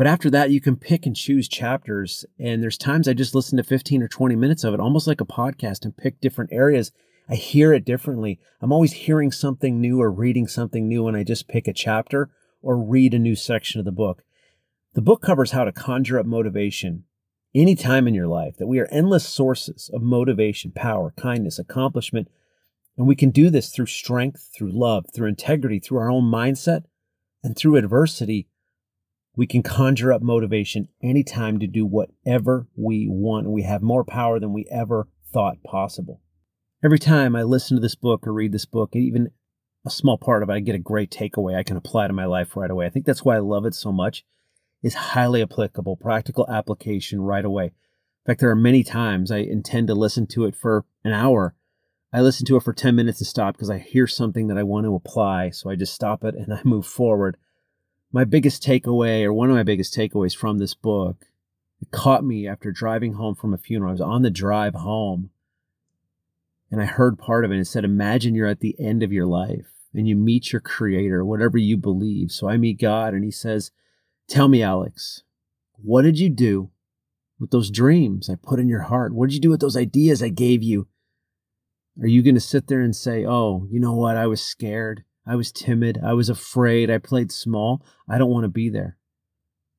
But 0.00 0.06
after 0.06 0.30
that, 0.30 0.50
you 0.50 0.62
can 0.62 0.76
pick 0.76 1.04
and 1.04 1.14
choose 1.14 1.46
chapters. 1.46 2.24
And 2.38 2.62
there's 2.62 2.78
times 2.78 3.06
I 3.06 3.12
just 3.12 3.34
listen 3.34 3.58
to 3.58 3.62
15 3.62 4.02
or 4.02 4.08
20 4.08 4.34
minutes 4.34 4.64
of 4.64 4.72
it, 4.72 4.80
almost 4.80 5.06
like 5.06 5.20
a 5.20 5.26
podcast, 5.26 5.84
and 5.84 5.94
pick 5.94 6.22
different 6.22 6.54
areas. 6.54 6.90
I 7.28 7.34
hear 7.34 7.74
it 7.74 7.84
differently. 7.84 8.40
I'm 8.62 8.72
always 8.72 8.92
hearing 8.94 9.30
something 9.30 9.78
new 9.78 10.00
or 10.00 10.10
reading 10.10 10.48
something 10.48 10.88
new 10.88 11.04
when 11.04 11.14
I 11.14 11.22
just 11.22 11.48
pick 11.48 11.68
a 11.68 11.74
chapter 11.74 12.30
or 12.62 12.78
read 12.78 13.12
a 13.12 13.18
new 13.18 13.36
section 13.36 13.78
of 13.78 13.84
the 13.84 13.92
book. 13.92 14.24
The 14.94 15.02
book 15.02 15.20
covers 15.20 15.50
how 15.50 15.64
to 15.64 15.70
conjure 15.70 16.18
up 16.18 16.24
motivation 16.24 17.04
any 17.54 17.74
time 17.74 18.08
in 18.08 18.14
your 18.14 18.26
life 18.26 18.56
that 18.56 18.68
we 18.68 18.78
are 18.78 18.88
endless 18.90 19.28
sources 19.28 19.90
of 19.92 20.00
motivation, 20.00 20.72
power, 20.72 21.12
kindness, 21.18 21.58
accomplishment. 21.58 22.28
And 22.96 23.06
we 23.06 23.16
can 23.16 23.28
do 23.28 23.50
this 23.50 23.70
through 23.70 23.84
strength, 23.84 24.48
through 24.56 24.72
love, 24.72 25.08
through 25.14 25.28
integrity, 25.28 25.78
through 25.78 25.98
our 25.98 26.10
own 26.10 26.24
mindset, 26.24 26.84
and 27.44 27.54
through 27.54 27.76
adversity. 27.76 28.48
We 29.40 29.46
can 29.46 29.62
conjure 29.62 30.12
up 30.12 30.20
motivation 30.20 30.88
anytime 31.02 31.60
to 31.60 31.66
do 31.66 31.86
whatever 31.86 32.66
we 32.76 33.08
want. 33.08 33.48
We 33.48 33.62
have 33.62 33.80
more 33.80 34.04
power 34.04 34.38
than 34.38 34.52
we 34.52 34.66
ever 34.70 35.08
thought 35.32 35.62
possible. 35.62 36.20
Every 36.84 36.98
time 36.98 37.34
I 37.34 37.42
listen 37.42 37.78
to 37.78 37.80
this 37.80 37.94
book 37.94 38.26
or 38.26 38.34
read 38.34 38.52
this 38.52 38.66
book, 38.66 38.94
even 38.94 39.30
a 39.86 39.88
small 39.88 40.18
part 40.18 40.42
of 40.42 40.50
it, 40.50 40.52
I 40.52 40.60
get 40.60 40.74
a 40.74 40.78
great 40.78 41.10
takeaway 41.10 41.56
I 41.56 41.62
can 41.62 41.78
apply 41.78 42.06
to 42.06 42.12
my 42.12 42.26
life 42.26 42.54
right 42.54 42.70
away. 42.70 42.84
I 42.84 42.90
think 42.90 43.06
that's 43.06 43.24
why 43.24 43.36
I 43.36 43.38
love 43.38 43.64
it 43.64 43.74
so 43.74 43.90
much 43.90 44.26
is 44.82 44.92
highly 44.92 45.40
applicable, 45.40 45.96
practical 45.96 46.46
application 46.50 47.22
right 47.22 47.46
away. 47.46 47.64
In 47.64 47.72
fact, 48.26 48.40
there 48.40 48.50
are 48.50 48.54
many 48.54 48.84
times 48.84 49.30
I 49.30 49.38
intend 49.38 49.86
to 49.86 49.94
listen 49.94 50.26
to 50.32 50.44
it 50.44 50.54
for 50.54 50.84
an 51.02 51.14
hour. 51.14 51.54
I 52.12 52.20
listen 52.20 52.44
to 52.44 52.56
it 52.56 52.62
for 52.62 52.74
10 52.74 52.94
minutes 52.94 53.20
to 53.20 53.24
stop 53.24 53.54
because 53.54 53.70
I 53.70 53.78
hear 53.78 54.06
something 54.06 54.48
that 54.48 54.58
I 54.58 54.64
want 54.64 54.84
to 54.84 54.94
apply. 54.94 55.48
So 55.48 55.70
I 55.70 55.76
just 55.76 55.94
stop 55.94 56.24
it 56.24 56.34
and 56.34 56.52
I 56.52 56.60
move 56.62 56.84
forward. 56.84 57.38
My 58.12 58.24
biggest 58.24 58.62
takeaway, 58.62 59.22
or 59.22 59.32
one 59.32 59.50
of 59.50 59.56
my 59.56 59.62
biggest 59.62 59.94
takeaways 59.94 60.36
from 60.36 60.58
this 60.58 60.74
book, 60.74 61.26
it 61.80 61.90
caught 61.90 62.24
me 62.24 62.46
after 62.46 62.72
driving 62.72 63.14
home 63.14 63.34
from 63.36 63.54
a 63.54 63.58
funeral. 63.58 63.90
I 63.90 63.92
was 63.92 64.00
on 64.00 64.22
the 64.22 64.30
drive 64.30 64.74
home 64.74 65.30
and 66.70 66.80
I 66.80 66.86
heard 66.86 67.18
part 67.18 67.44
of 67.44 67.52
it. 67.52 67.58
It 67.58 67.66
said, 67.66 67.84
Imagine 67.84 68.34
you're 68.34 68.46
at 68.48 68.60
the 68.60 68.76
end 68.80 69.02
of 69.02 69.12
your 69.12 69.26
life 69.26 69.66
and 69.94 70.08
you 70.08 70.16
meet 70.16 70.52
your 70.52 70.60
creator, 70.60 71.24
whatever 71.24 71.56
you 71.56 71.76
believe. 71.76 72.30
So 72.30 72.48
I 72.48 72.56
meet 72.56 72.80
God 72.80 73.14
and 73.14 73.24
he 73.24 73.30
says, 73.30 73.70
Tell 74.28 74.48
me, 74.48 74.62
Alex, 74.62 75.22
what 75.82 76.02
did 76.02 76.18
you 76.18 76.30
do 76.30 76.70
with 77.38 77.50
those 77.50 77.70
dreams 77.70 78.28
I 78.28 78.34
put 78.34 78.60
in 78.60 78.68
your 78.68 78.82
heart? 78.82 79.14
What 79.14 79.28
did 79.28 79.34
you 79.34 79.40
do 79.40 79.50
with 79.50 79.60
those 79.60 79.76
ideas 79.76 80.22
I 80.22 80.28
gave 80.28 80.62
you? 80.62 80.88
Are 82.00 82.06
you 82.06 82.22
going 82.22 82.34
to 82.34 82.40
sit 82.40 82.68
there 82.68 82.80
and 82.80 82.94
say, 82.94 83.24
Oh, 83.24 83.66
you 83.70 83.80
know 83.80 83.94
what? 83.94 84.16
I 84.16 84.26
was 84.26 84.42
scared. 84.42 85.04
I 85.26 85.36
was 85.36 85.52
timid. 85.52 85.98
I 86.04 86.14
was 86.14 86.28
afraid. 86.28 86.90
I 86.90 86.98
played 86.98 87.30
small. 87.30 87.84
I 88.08 88.18
don't 88.18 88.30
want 88.30 88.44
to 88.44 88.48
be 88.48 88.68
there. 88.68 88.96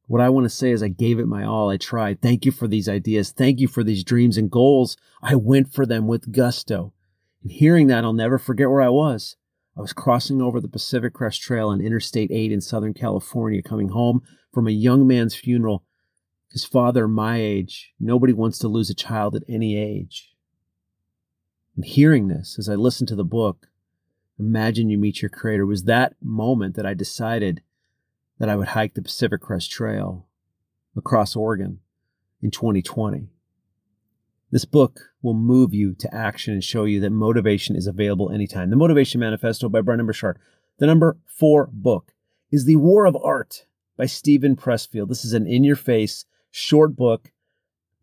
What 0.07 0.21
I 0.21 0.29
want 0.29 0.45
to 0.45 0.50
say 0.50 0.71
is, 0.71 0.83
I 0.83 0.89
gave 0.89 1.19
it 1.19 1.27
my 1.27 1.45
all. 1.45 1.69
I 1.69 1.77
tried. 1.77 2.21
Thank 2.21 2.45
you 2.45 2.51
for 2.51 2.67
these 2.67 2.89
ideas. 2.89 3.31
Thank 3.31 3.60
you 3.60 3.67
for 3.67 3.83
these 3.83 4.03
dreams 4.03 4.38
and 4.38 4.51
goals. 4.51 4.98
I 5.21 5.36
went 5.36 5.74
for 5.74 5.86
them 5.86 6.07
with 6.07 6.31
gusto. 6.31 6.93
And 7.43 7.51
hearing 7.51 7.88
that, 7.88 8.03
I'll 8.03 8.13
never 8.13 8.38
forget 8.38 8.69
where 8.69 8.81
I 8.81 8.89
was. 8.89 9.38
I 9.77 9.81
was 9.81 9.93
crossing 9.93 10.41
over 10.41 10.60
the 10.60 10.67
Pacific 10.67 11.13
Crest 11.13 11.41
Trail 11.41 11.69
on 11.69 11.79
Interstate 11.79 12.29
8 12.29 12.51
in 12.51 12.60
Southern 12.60 12.93
California, 12.93 13.62
coming 13.62 13.89
home 13.89 14.21
from 14.53 14.67
a 14.67 14.71
young 14.71 15.07
man's 15.07 15.33
funeral. 15.33 15.86
His 16.51 16.65
father, 16.65 17.07
my 17.07 17.38
age, 17.39 17.93
nobody 17.98 18.33
wants 18.33 18.60
to 18.60 18.67
lose 18.67 18.89
a 18.89 18.95
child 18.95 19.36
at 19.36 19.43
any 19.48 19.77
age. 19.77 20.33
And 21.77 21.86
hearing 21.86 22.27
this 22.27 22.57
as 22.60 22.67
I 22.67 22.75
listened 22.75 23.07
to 23.07 23.15
the 23.15 23.24
book, 23.24 23.67
Imagine 24.41 24.89
You 24.89 24.98
Meet 24.98 25.21
Your 25.21 25.29
Creator, 25.29 25.67
was 25.67 25.83
that 25.83 26.15
moment 26.19 26.75
that 26.75 26.86
I 26.86 26.95
decided 26.95 27.62
that 28.39 28.50
I 28.50 28.55
would 28.55 28.69
hike 28.69 28.95
the 28.95 29.01
Pacific 29.03 29.39
Crest 29.39 29.69
Trail 29.69 30.25
across 30.98 31.36
Oregon 31.36 31.79
in 32.41 32.50
2020. 32.50 33.29
This 34.50 34.65
book 34.65 35.12
will 35.21 35.36
move 35.36 35.75
you 35.75 35.93
to 35.93 36.13
action 36.13 36.55
and 36.55 36.63
show 36.63 36.86
you 36.86 37.00
that 37.01 37.12
motivation 37.12 37.75
is 37.75 37.86
available 37.86 38.31
anytime. 38.31 38.71
The 38.71 38.75
Motivation 38.75 39.19
Manifesto 39.19 39.69
by 39.69 39.81
Brendon 39.81 40.07
Burchard. 40.07 40.39
The 40.79 40.88
number 40.88 41.19
four 41.27 41.69
book 41.71 42.13
is 42.51 42.65
The 42.65 42.77
War 42.77 43.05
of 43.05 43.15
Art 43.15 43.67
by 43.95 44.07
Steven 44.07 44.55
Pressfield. 44.55 45.10
This 45.10 45.24
is 45.24 45.33
an 45.33 45.45
in 45.45 45.63
your 45.63 45.75
face, 45.75 46.25
short 46.50 46.95
book, 46.95 47.31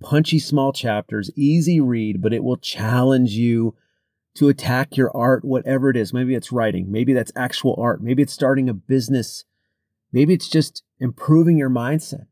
punchy 0.01 0.39
small 0.39 0.73
chapters, 0.73 1.33
easy 1.35 1.81
read, 1.81 2.23
but 2.23 2.33
it 2.33 2.45
will 2.45 2.59
challenge 2.59 3.33
you 3.33 3.75
to 4.39 4.49
attack 4.49 4.97
your 4.97 5.17
art, 5.17 5.45
whatever 5.45 5.91
it 5.91 5.97
is. 5.97 6.13
Maybe 6.13 6.35
it's 6.35 6.53
writing, 6.53 6.91
maybe 6.91 7.13
that's 7.13 7.33
actual 7.37 7.77
art, 7.79 8.03
maybe 8.03 8.23
it's 8.23 8.33
starting 8.33 8.69
a 8.69 8.75
business 8.75 9.45
Maybe 10.13 10.35
it's 10.35 10.49
just 10.49 10.83
improving 10.99 11.59
your 11.59 11.71
mindset. 11.71 12.27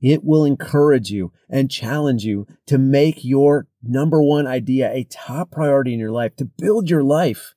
It 0.00 0.24
will 0.24 0.44
encourage 0.44 1.10
you 1.10 1.32
and 1.48 1.70
challenge 1.70 2.24
you 2.24 2.46
to 2.66 2.76
make 2.76 3.24
your 3.24 3.66
number 3.82 4.22
one 4.22 4.46
idea 4.46 4.92
a 4.92 5.04
top 5.04 5.50
priority 5.50 5.94
in 5.94 6.00
your 6.00 6.10
life, 6.10 6.36
to 6.36 6.44
build 6.44 6.90
your 6.90 7.02
life 7.02 7.54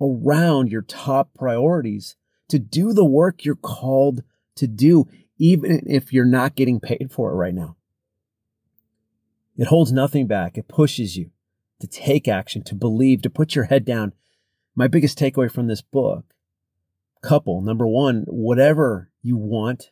around 0.00 0.72
your 0.72 0.82
top 0.82 1.32
priorities, 1.34 2.16
to 2.48 2.58
do 2.58 2.92
the 2.92 3.04
work 3.04 3.44
you're 3.44 3.54
called 3.54 4.24
to 4.56 4.66
do, 4.66 5.06
even 5.38 5.82
if 5.86 6.12
you're 6.12 6.24
not 6.24 6.56
getting 6.56 6.80
paid 6.80 7.10
for 7.12 7.30
it 7.30 7.36
right 7.36 7.54
now. 7.54 7.76
It 9.56 9.68
holds 9.68 9.92
nothing 9.92 10.26
back. 10.26 10.58
It 10.58 10.66
pushes 10.68 11.16
you 11.16 11.30
to 11.80 11.86
take 11.86 12.28
action, 12.28 12.62
to 12.64 12.74
believe, 12.74 13.22
to 13.22 13.30
put 13.30 13.54
your 13.54 13.64
head 13.64 13.84
down. 13.84 14.12
My 14.74 14.86
biggest 14.86 15.18
takeaway 15.18 15.50
from 15.50 15.66
this 15.66 15.82
book 15.82 16.24
couple. 17.22 17.60
Number 17.60 17.86
one, 17.86 18.24
whatever 18.28 19.10
you 19.22 19.36
want, 19.36 19.90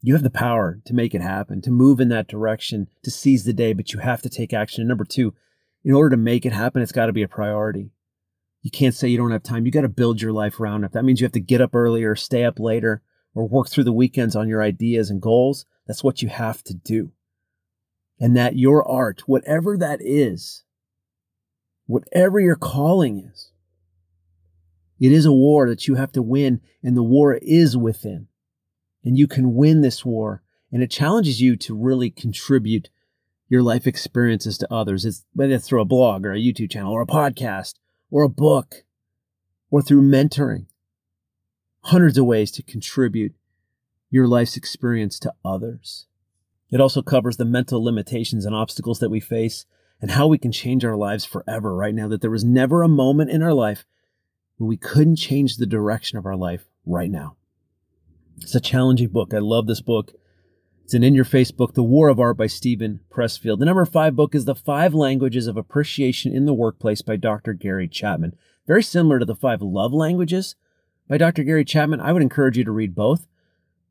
you 0.00 0.14
have 0.14 0.22
the 0.22 0.30
power 0.30 0.80
to 0.84 0.94
make 0.94 1.14
it 1.14 1.20
happen, 1.20 1.60
to 1.62 1.70
move 1.70 2.00
in 2.00 2.08
that 2.10 2.28
direction, 2.28 2.88
to 3.02 3.10
seize 3.10 3.44
the 3.44 3.52
day, 3.52 3.72
but 3.72 3.92
you 3.92 3.98
have 3.98 4.22
to 4.22 4.28
take 4.28 4.52
action. 4.52 4.82
And 4.82 4.88
number 4.88 5.04
two, 5.04 5.34
in 5.84 5.94
order 5.94 6.10
to 6.10 6.16
make 6.16 6.46
it 6.46 6.52
happen, 6.52 6.82
it's 6.82 6.92
got 6.92 7.06
to 7.06 7.12
be 7.12 7.22
a 7.22 7.28
priority. 7.28 7.90
You 8.62 8.70
can't 8.70 8.94
say 8.94 9.08
you 9.08 9.18
don't 9.18 9.32
have 9.32 9.42
time. 9.42 9.66
You 9.66 9.72
got 9.72 9.82
to 9.82 9.88
build 9.88 10.20
your 10.20 10.32
life 10.32 10.60
around 10.60 10.84
it. 10.84 10.92
That 10.92 11.04
means 11.04 11.20
you 11.20 11.24
have 11.24 11.32
to 11.32 11.40
get 11.40 11.60
up 11.60 11.74
earlier, 11.74 12.14
stay 12.14 12.44
up 12.44 12.58
later, 12.58 13.02
or 13.34 13.48
work 13.48 13.68
through 13.68 13.84
the 13.84 13.92
weekends 13.92 14.36
on 14.36 14.48
your 14.48 14.62
ideas 14.62 15.10
and 15.10 15.22
goals. 15.22 15.64
That's 15.86 16.04
what 16.04 16.22
you 16.22 16.28
have 16.28 16.62
to 16.64 16.74
do. 16.74 17.12
And 18.20 18.36
that 18.36 18.56
your 18.56 18.86
art, 18.86 19.22
whatever 19.26 19.76
that 19.76 20.00
is, 20.02 20.64
whatever 21.88 22.38
your 22.38 22.54
calling 22.54 23.18
is, 23.18 23.50
it 25.00 25.10
is 25.10 25.24
a 25.24 25.32
war 25.32 25.68
that 25.68 25.88
you 25.88 25.94
have 25.94 26.12
to 26.12 26.22
win, 26.22 26.60
and 26.82 26.96
the 26.96 27.02
war 27.02 27.34
is 27.34 27.76
within. 27.76 28.28
And 29.04 29.16
you 29.16 29.26
can 29.26 29.54
win 29.54 29.80
this 29.80 30.04
war, 30.04 30.42
and 30.70 30.82
it 30.82 30.90
challenges 30.90 31.40
you 31.40 31.56
to 31.56 31.74
really 31.74 32.10
contribute 32.10 32.90
your 33.48 33.62
life 33.62 33.86
experiences 33.86 34.58
to 34.58 34.72
others. 34.72 35.04
It's 35.04 35.24
whether 35.32 35.54
it's 35.54 35.66
through 35.66 35.80
a 35.80 35.86
blog 35.86 36.26
or 36.26 36.32
a 36.32 36.38
YouTube 36.38 36.70
channel 36.70 36.92
or 36.92 37.02
a 37.02 37.06
podcast 37.06 37.74
or 38.10 38.22
a 38.22 38.28
book 38.28 38.84
or 39.70 39.80
through 39.80 40.02
mentoring. 40.02 40.66
Hundreds 41.84 42.18
of 42.18 42.26
ways 42.26 42.50
to 42.50 42.62
contribute 42.62 43.34
your 44.10 44.26
life's 44.26 44.56
experience 44.56 45.18
to 45.20 45.32
others. 45.42 46.06
It 46.70 46.80
also 46.80 47.00
covers 47.00 47.38
the 47.38 47.46
mental 47.46 47.82
limitations 47.82 48.44
and 48.44 48.54
obstacles 48.54 48.98
that 48.98 49.10
we 49.10 49.20
face 49.20 49.64
and 50.00 50.12
how 50.12 50.26
we 50.26 50.38
can 50.38 50.52
change 50.52 50.84
our 50.84 50.96
lives 50.96 51.24
forever 51.24 51.74
right 51.74 51.94
now. 51.94 52.08
That 52.08 52.20
there 52.20 52.30
was 52.30 52.44
never 52.44 52.82
a 52.82 52.88
moment 52.88 53.30
in 53.30 53.42
our 53.42 53.54
life 53.54 53.84
when 54.56 54.68
we 54.68 54.76
couldn't 54.76 55.16
change 55.16 55.56
the 55.56 55.66
direction 55.66 56.18
of 56.18 56.26
our 56.26 56.36
life 56.36 56.66
right 56.86 57.10
now. 57.10 57.36
It's 58.40 58.54
a 58.54 58.60
challenging 58.60 59.08
book. 59.08 59.34
I 59.34 59.38
love 59.38 59.66
this 59.66 59.80
book. 59.80 60.12
It's 60.84 60.94
an 60.94 61.04
in 61.04 61.14
your 61.14 61.24
face 61.24 61.50
book, 61.50 61.74
The 61.74 61.82
War 61.82 62.08
of 62.08 62.18
Art 62.18 62.38
by 62.38 62.46
Steven 62.46 63.00
Pressfield. 63.10 63.58
The 63.58 63.66
number 63.66 63.84
five 63.84 64.16
book 64.16 64.34
is 64.34 64.46
The 64.46 64.54
Five 64.54 64.94
Languages 64.94 65.46
of 65.46 65.56
Appreciation 65.56 66.34
in 66.34 66.46
the 66.46 66.54
Workplace 66.54 67.02
by 67.02 67.16
Dr. 67.16 67.52
Gary 67.52 67.88
Chapman. 67.88 68.34
Very 68.66 68.82
similar 68.82 69.18
to 69.18 69.26
The 69.26 69.34
Five 69.34 69.60
Love 69.60 69.92
Languages 69.92 70.54
by 71.06 71.18
Dr. 71.18 71.44
Gary 71.44 71.64
Chapman. 71.64 72.00
I 72.00 72.12
would 72.12 72.22
encourage 72.22 72.56
you 72.56 72.64
to 72.64 72.72
read 72.72 72.94
both. 72.94 73.26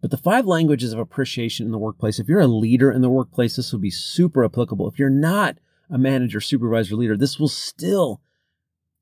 But 0.02 0.12
the 0.12 0.18
five 0.18 0.46
languages 0.46 0.94
of 0.94 1.00
appreciation 1.00 1.66
in 1.66 1.72
the 1.72 1.78
workplace, 1.78 2.20
if 2.20 2.28
you're 2.28 2.40
a 2.40 2.48
leader 2.48 2.92
in 2.92 3.02
the 3.02 3.10
workplace, 3.10 3.56
this 3.56 3.72
will 3.72 3.80
be 3.80 3.90
super 3.90 4.44
applicable. 4.44 4.88
If 4.88 4.98
you're 4.98 5.10
not 5.10 5.58
a 5.90 5.98
manager, 5.98 6.42
supervisor, 6.42 6.96
leader, 6.96 7.18
this 7.18 7.40
will 7.40 7.48
still 7.48 8.22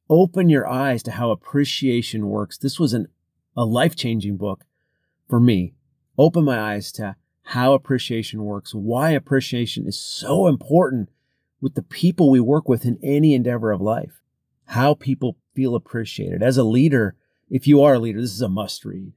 open 0.10 0.50
your 0.50 0.68
eyes 0.68 1.02
to 1.04 1.12
how 1.12 1.32
appreciation 1.32 2.28
works. 2.28 2.58
This 2.58 2.80
was 2.80 2.94
an, 2.94 3.08
a 3.56 3.66
life 3.66 3.96
changing 3.96 4.38
book 4.38 4.66
for 5.28 5.40
me. 5.40 5.74
Open 6.18 6.46
my 6.46 6.60
eyes 6.60 6.92
to 6.94 7.16
how 7.44 7.74
appreciation 7.74 8.44
works, 8.44 8.74
why 8.74 9.12
appreciation 9.12 9.86
is 9.88 10.00
so 10.00 10.48
important 10.48 11.10
with 11.62 11.76
the 11.76 11.82
people 11.82 12.30
we 12.30 12.40
work 12.40 12.68
with 12.68 12.86
in 12.86 13.00
any 13.04 13.34
endeavor 13.34 13.72
of 13.72 13.82
life, 13.82 14.22
how 14.66 14.94
people 14.94 15.38
feel 15.56 15.76
appreciated. 15.76 16.44
As 16.44 16.58
a 16.58 16.64
leader, 16.64 17.16
if 17.50 17.68
you 17.68 17.82
are 17.82 17.96
a 17.96 18.00
leader, 18.00 18.22
this 18.22 18.34
is 18.34 18.42
a 18.42 18.50
must 18.50 18.86
read. 18.86 19.14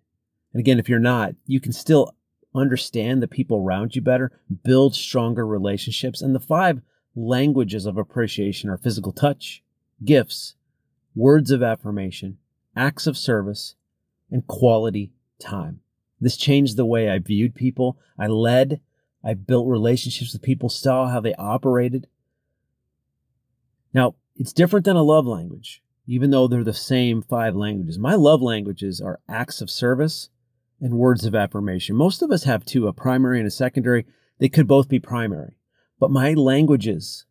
And 0.53 0.61
again, 0.61 0.79
if 0.79 0.89
you're 0.89 0.99
not, 0.99 1.35
you 1.47 1.61
can 1.61 1.73
still 1.73 2.15
understand 2.55 3.23
the 3.23 3.29
people 3.29 3.59
around 3.59 3.95
you 3.95 4.03
better, 4.03 4.41
build 4.65 4.95
stronger 4.95 5.47
relationships. 5.47 6.23
And 6.23 6.35
the 6.35 6.41
five 6.41 6.81
languages 7.19 7.87
of 7.87 7.97
appreciation 7.97 8.71
are 8.71 8.77
physical 8.77 9.13
touch, 9.13 9.63
gifts, 10.05 10.55
words 11.15 11.51
of 11.51 11.63
affirmation, 11.63 12.39
acts 12.77 13.07
of 13.07 13.17
service, 13.17 13.75
and 14.31 14.47
quality 14.47 15.13
time. 15.41 15.81
This 16.21 16.37
changed 16.37 16.77
the 16.77 16.87
way 16.87 17.11
I 17.11 17.19
viewed 17.19 17.55
people. 17.55 17.99
I 18.19 18.27
led. 18.27 18.81
I 19.25 19.35
built 19.35 19.67
relationships 19.67 20.33
with 20.33 20.43
people, 20.43 20.69
saw 20.69 21.09
how 21.09 21.21
they 21.21 21.35
operated. 21.35 22.07
Now, 23.93 24.15
it's 24.37 24.53
different 24.53 24.85
than 24.85 24.97
a 24.97 25.03
love 25.03 25.27
language, 25.27 25.83
even 26.07 26.31
though 26.31 26.47
they're 26.47 26.63
the 26.63 26.73
same 26.73 27.23
five 27.23 27.57
languages. 27.57 27.99
My 27.99 28.15
love 28.15 28.41
languages 28.41 29.01
are 29.01 29.21
acts 29.29 29.61
of 29.61 29.71
service 29.71 30.29
and 30.81 30.95
words 30.95 31.25
of 31.25 31.35
affirmation. 31.35 31.97
Most 31.97 32.23
of 32.23 32.31
us 32.31 32.45
have 32.45 32.65
two, 32.65 32.87
a 32.87 32.93
primary 32.93 33.39
and 33.39 33.49
a 33.49 33.51
secondary. 33.51 34.07
They 34.39 34.49
could 34.49 34.69
both 34.69 34.89
be 34.89 35.01
primary. 35.01 35.58
But 35.99 36.11
my 36.11 36.33
languages 36.35 37.27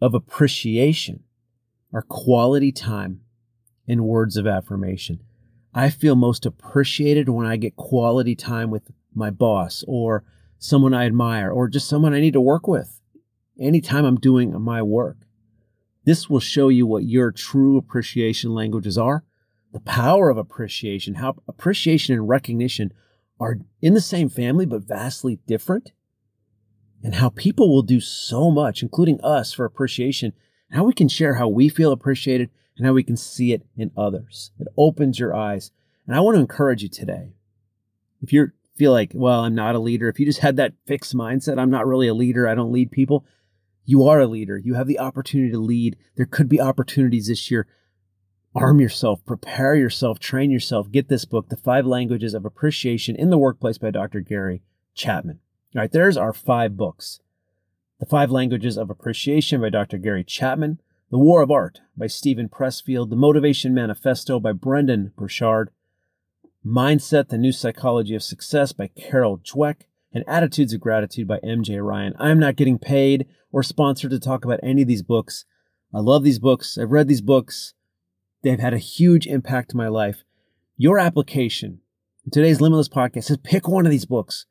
of 0.00 0.14
appreciation 0.14 1.24
are 1.92 2.02
quality 2.02 2.72
time 2.72 3.20
and 3.86 4.04
words 4.04 4.36
of 4.36 4.46
affirmation. 4.46 5.20
I 5.72 5.90
feel 5.90 6.16
most 6.16 6.46
appreciated 6.46 7.28
when 7.28 7.46
I 7.46 7.56
get 7.56 7.76
quality 7.76 8.34
time 8.34 8.70
with 8.70 8.90
my 9.14 9.30
boss 9.30 9.84
or 9.86 10.24
someone 10.58 10.94
I 10.94 11.06
admire 11.06 11.50
or 11.50 11.68
just 11.68 11.88
someone 11.88 12.14
I 12.14 12.20
need 12.20 12.32
to 12.32 12.40
work 12.40 12.66
with 12.66 13.00
anytime 13.58 14.04
I'm 14.04 14.18
doing 14.18 14.58
my 14.60 14.82
work. 14.82 15.18
This 16.04 16.30
will 16.30 16.40
show 16.40 16.68
you 16.68 16.86
what 16.86 17.04
your 17.04 17.30
true 17.30 17.76
appreciation 17.76 18.54
languages 18.54 18.96
are, 18.96 19.24
the 19.72 19.80
power 19.80 20.30
of 20.30 20.38
appreciation, 20.38 21.14
how 21.14 21.36
appreciation 21.48 22.14
and 22.14 22.28
recognition 22.28 22.92
are 23.38 23.58
in 23.82 23.94
the 23.94 24.00
same 24.00 24.28
family 24.28 24.66
but 24.66 24.82
vastly 24.82 25.40
different, 25.46 25.92
and 27.02 27.16
how 27.16 27.28
people 27.30 27.72
will 27.72 27.82
do 27.82 28.00
so 28.00 28.50
much, 28.50 28.82
including 28.82 29.20
us, 29.22 29.52
for 29.52 29.64
appreciation 29.64 30.32
how 30.70 30.84
we 30.84 30.92
can 30.92 31.08
share 31.08 31.34
how 31.34 31.48
we 31.48 31.68
feel 31.68 31.92
appreciated 31.92 32.50
and 32.76 32.86
how 32.86 32.92
we 32.92 33.04
can 33.04 33.16
see 33.16 33.52
it 33.52 33.64
in 33.76 33.90
others. 33.96 34.50
It 34.58 34.68
opens 34.76 35.18
your 35.18 35.34
eyes. 35.34 35.70
And 36.06 36.14
I 36.14 36.20
want 36.20 36.36
to 36.36 36.40
encourage 36.40 36.82
you 36.82 36.88
today. 36.88 37.34
If 38.20 38.32
you 38.32 38.52
feel 38.76 38.92
like, 38.92 39.12
well, 39.14 39.44
I'm 39.44 39.54
not 39.54 39.74
a 39.74 39.80
leader, 39.80 40.08
if 40.08 40.18
you 40.18 40.26
just 40.26 40.40
had 40.40 40.56
that 40.56 40.74
fixed 40.86 41.14
mindset, 41.14 41.58
I'm 41.58 41.70
not 41.70 41.86
really 41.86 42.08
a 42.08 42.14
leader, 42.14 42.48
I 42.48 42.54
don't 42.54 42.72
lead 42.72 42.90
people, 42.90 43.24
you 43.84 44.06
are 44.08 44.20
a 44.20 44.26
leader. 44.26 44.58
You 44.58 44.74
have 44.74 44.88
the 44.88 44.98
opportunity 44.98 45.52
to 45.52 45.58
lead. 45.58 45.96
There 46.16 46.26
could 46.26 46.48
be 46.48 46.60
opportunities 46.60 47.28
this 47.28 47.50
year. 47.50 47.68
arm 48.52 48.80
yourself, 48.80 49.24
prepare 49.24 49.76
yourself, 49.76 50.18
train 50.18 50.50
yourself. 50.50 50.90
Get 50.90 51.08
this 51.08 51.24
book, 51.24 51.50
The 51.50 51.56
Five 51.56 51.86
Languages 51.86 52.34
of 52.34 52.44
Appreciation 52.44 53.14
in 53.14 53.30
the 53.30 53.38
Workplace 53.38 53.78
by 53.78 53.90
Dr. 53.90 54.20
Gary 54.20 54.62
Chapman. 54.94 55.38
All 55.76 55.82
right, 55.82 55.92
there's 55.92 56.16
our 56.16 56.32
five 56.32 56.74
books. 56.74 57.20
The 58.00 58.06
Five 58.06 58.30
Languages 58.30 58.78
of 58.78 58.88
Appreciation 58.88 59.60
by 59.60 59.68
Dr. 59.68 59.98
Gary 59.98 60.24
Chapman, 60.24 60.80
The 61.10 61.18
War 61.18 61.42
of 61.42 61.50
Art 61.50 61.82
by 61.94 62.06
Steven 62.06 62.48
Pressfield, 62.48 63.10
The 63.10 63.16
Motivation 63.16 63.74
Manifesto 63.74 64.40
by 64.40 64.52
Brendon 64.52 65.12
Burchard, 65.18 65.68
Mindset, 66.64 67.28
The 67.28 67.36
New 67.36 67.52
Psychology 67.52 68.14
of 68.14 68.22
Success 68.22 68.72
by 68.72 68.86
Carol 68.86 69.36
Dweck, 69.36 69.82
and 70.14 70.24
Attitudes 70.26 70.72
of 70.72 70.80
Gratitude 70.80 71.28
by 71.28 71.40
MJ 71.40 71.86
Ryan. 71.86 72.14
I 72.18 72.30
am 72.30 72.38
not 72.38 72.56
getting 72.56 72.78
paid 72.78 73.26
or 73.52 73.62
sponsored 73.62 74.12
to 74.12 74.18
talk 74.18 74.46
about 74.46 74.60
any 74.62 74.80
of 74.80 74.88
these 74.88 75.02
books. 75.02 75.44
I 75.92 75.98
love 75.98 76.24
these 76.24 76.38
books. 76.38 76.78
I've 76.78 76.90
read 76.90 77.06
these 77.06 77.20
books. 77.20 77.74
They've 78.40 78.58
had 78.58 78.72
a 78.72 78.78
huge 78.78 79.26
impact 79.26 79.72
to 79.72 79.76
my 79.76 79.88
life. 79.88 80.24
Your 80.78 80.98
application 80.98 81.80
in 82.24 82.30
today's 82.30 82.62
Limitless 82.62 82.88
podcast 82.88 83.24
says 83.24 83.36
pick 83.42 83.68
one 83.68 83.84
of 83.84 83.90
these 83.90 84.06
books. 84.06 84.46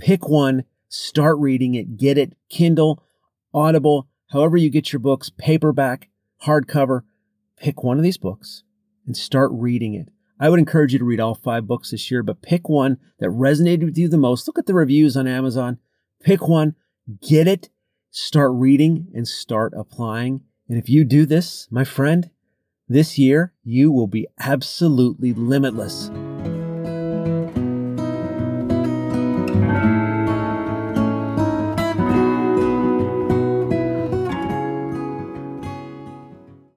Pick 0.00 0.28
one, 0.28 0.64
start 0.88 1.38
reading 1.38 1.74
it, 1.74 1.96
get 1.96 2.16
it, 2.16 2.34
Kindle, 2.48 3.02
Audible, 3.52 4.08
however 4.30 4.56
you 4.56 4.70
get 4.70 4.92
your 4.92 5.00
books, 5.00 5.30
paperback, 5.36 6.08
hardcover. 6.44 7.02
Pick 7.56 7.82
one 7.82 7.98
of 7.98 8.02
these 8.02 8.16
books 8.16 8.62
and 9.06 9.16
start 9.16 9.50
reading 9.52 9.94
it. 9.94 10.08
I 10.38 10.48
would 10.48 10.58
encourage 10.58 10.94
you 10.94 10.98
to 10.98 11.04
read 11.04 11.20
all 11.20 11.34
five 11.34 11.66
books 11.66 11.90
this 11.90 12.10
year, 12.10 12.22
but 12.22 12.40
pick 12.40 12.68
one 12.68 12.96
that 13.18 13.28
resonated 13.28 13.84
with 13.84 13.98
you 13.98 14.08
the 14.08 14.16
most. 14.16 14.46
Look 14.46 14.58
at 14.58 14.64
the 14.64 14.72
reviews 14.72 15.16
on 15.16 15.26
Amazon. 15.26 15.78
Pick 16.22 16.48
one, 16.48 16.76
get 17.20 17.46
it, 17.46 17.68
start 18.10 18.52
reading, 18.54 19.08
and 19.14 19.28
start 19.28 19.74
applying. 19.76 20.40
And 20.68 20.78
if 20.78 20.88
you 20.88 21.04
do 21.04 21.26
this, 21.26 21.68
my 21.70 21.84
friend, 21.84 22.30
this 22.88 23.18
year 23.18 23.52
you 23.62 23.92
will 23.92 24.06
be 24.06 24.26
absolutely 24.38 25.34
limitless. 25.34 26.10